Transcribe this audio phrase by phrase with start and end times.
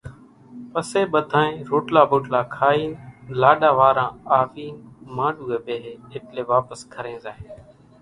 [0.71, 2.91] پسيَ ٻڌانئين روٽلا ٻوٽلا کائينَ
[3.41, 4.75] لاڏا واران آوينَ
[5.15, 7.43] مانڏوُئيَ ٻيۿيَ ايٽليَ واپس گھرين زائيَ۔